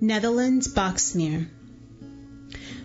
Netherlands 0.00 0.66
Boxmeer. 0.66 1.48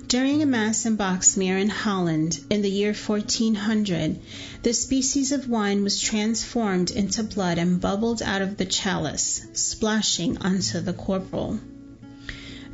During 0.08 0.44
a 0.44 0.46
mass 0.46 0.86
in 0.86 0.96
Boxmeer 0.96 1.58
in 1.58 1.70
Holland 1.70 2.40
in 2.52 2.62
the 2.62 2.70
year 2.70 2.94
1400, 2.94 4.20
the 4.62 4.74
species 4.74 5.32
of 5.32 5.50
wine 5.50 5.84
was 5.84 6.00
transformed 6.00 6.92
into 6.92 7.24
blood 7.24 7.58
and 7.58 7.82
bubbled 7.82 8.22
out 8.22 8.44
of 8.44 8.58
the 8.58 8.66
chalice, 8.66 9.42
splashing 9.54 10.38
onto 10.38 10.82
the 10.82 10.94
corporal. 10.94 11.60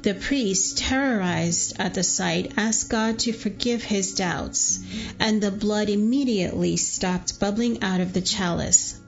The 0.02 0.14
priest, 0.14 0.80
terrorized 0.80 1.78
at 1.80 1.94
the 1.94 2.04
sight, 2.04 2.52
asked 2.58 2.90
God 2.90 3.20
to 3.20 3.32
forgive 3.32 3.84
his 3.84 4.14
doubts, 4.16 4.80
and 5.18 5.42
the 5.42 5.52
blood 5.52 5.90
immediately 5.90 6.76
stopped 6.76 7.40
bubbling 7.40 7.82
out 7.82 8.02
of 8.02 8.12
the 8.12 8.22
chalice. 8.22 9.00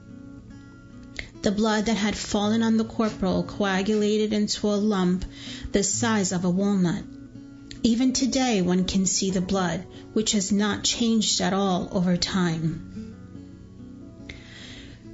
The 1.48 1.54
blood 1.54 1.86
that 1.86 1.96
had 1.96 2.18
fallen 2.18 2.62
on 2.62 2.76
the 2.76 2.84
corporal 2.84 3.42
coagulated 3.42 4.34
into 4.34 4.68
a 4.68 4.76
lump 4.76 5.24
the 5.72 5.82
size 5.82 6.34
of 6.34 6.44
a 6.44 6.50
walnut. 6.50 7.06
Even 7.84 8.12
today, 8.12 8.62
one 8.62 8.84
can 8.84 9.06
see 9.06 9.32
the 9.32 9.40
blood, 9.40 9.86
which 10.12 10.34
has 10.34 10.52
not 10.52 10.84
changed 10.84 11.40
at 11.40 11.54
all 11.54 11.88
over 11.94 12.18
time. 12.18 13.16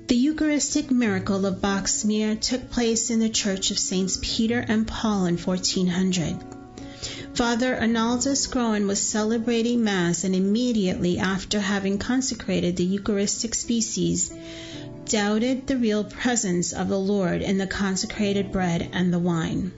The 0.07 0.15
Eucharistic 0.15 0.89
miracle 0.89 1.45
of 1.45 1.61
Boxmeer 1.61 2.41
took 2.41 2.71
place 2.71 3.11
in 3.11 3.19
the 3.19 3.29
Church 3.29 3.69
of 3.69 3.77
Saints 3.77 4.17
Peter 4.19 4.57
and 4.57 4.87
Paul 4.87 5.27
in 5.27 5.37
1400. 5.37 6.37
Father 7.35 7.75
Arnaldus 7.75 8.47
Groen 8.47 8.87
was 8.87 8.99
celebrating 8.99 9.83
Mass 9.83 10.23
and 10.23 10.35
immediately 10.35 11.19
after 11.19 11.59
having 11.59 11.99
consecrated 11.99 12.75
the 12.75 12.85
Eucharistic 12.85 13.53
species, 13.53 14.31
doubted 15.05 15.67
the 15.67 15.77
real 15.77 16.03
presence 16.03 16.73
of 16.73 16.89
the 16.89 16.99
Lord 16.99 17.41
in 17.41 17.57
the 17.57 17.67
consecrated 17.67 18.51
bread 18.51 18.89
and 18.93 19.13
the 19.13 19.19
wine. 19.19 19.71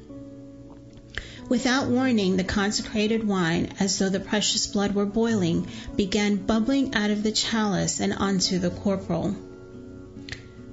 Without 1.47 1.87
warning, 1.87 2.37
the 2.37 2.43
consecrated 2.43 3.27
wine, 3.27 3.69
as 3.79 3.99
though 3.99 4.09
the 4.09 4.19
precious 4.19 4.65
blood 4.65 4.95
were 4.95 5.05
boiling, 5.05 5.67
began 5.95 6.37
bubbling 6.37 6.95
out 6.95 7.11
of 7.11 7.21
the 7.21 7.31
chalice 7.31 7.99
and 7.99 8.13
onto 8.13 8.57
the 8.57 8.71
corporal. 8.71 9.35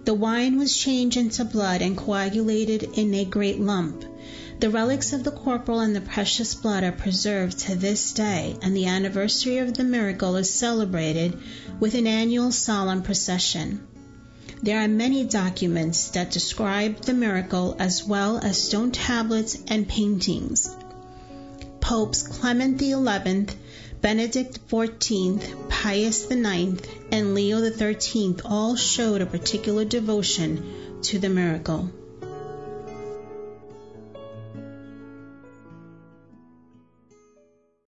The 0.05 0.15
wine 0.15 0.59
was 0.59 0.77
changed 0.77 1.17
into 1.17 1.45
blood 1.45 1.83
and 1.83 1.97
coagulated 1.97 2.83
in 2.95 3.13
a 3.15 3.25
great 3.25 3.61
lump. 3.61 4.05
The 4.59 4.71
relics 4.71 5.13
of 5.13 5.25
the 5.25 5.31
corporal 5.31 5.81
and 5.81 5.95
the 5.95 6.01
precious 6.01 6.55
blood 6.55 6.85
are 6.85 6.93
preserved 6.93 7.59
to 7.61 7.75
this 7.75 8.13
day, 8.13 8.57
and 8.63 8.77
the 8.77 8.87
anniversary 8.87 9.59
of 9.59 9.75
the 9.75 9.85
miracle 9.85 10.37
is 10.37 10.51
celebrated 10.51 11.39
with 11.81 11.95
an 11.95 12.07
annual 12.07 12.51
solemn 12.51 13.03
procession. 13.03 13.87
There 14.65 14.79
are 14.79 14.87
many 14.87 15.25
documents 15.25 16.11
that 16.11 16.31
describe 16.31 17.01
the 17.01 17.15
miracle 17.15 17.75
as 17.81 18.07
well 18.07 18.39
as 18.39 18.63
stone 18.63 18.93
tablets 18.93 19.59
and 19.67 19.89
paintings. 19.89 20.71
Popes 21.81 22.23
Clement 22.23 22.81
XI, 22.81 23.57
Benedict 24.01 24.69
XIV, 24.69 25.69
Pius 25.69 26.31
IX, 26.31 26.81
and 27.11 27.35
Leo 27.35 27.61
XIII 27.61 28.37
all 28.45 28.77
showed 28.77 29.21
a 29.21 29.27
particular 29.27 29.85
devotion 29.85 31.01
to 31.03 31.19
the 31.19 31.29
miracle. 31.29 31.91